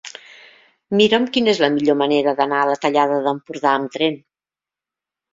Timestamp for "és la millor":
1.51-1.97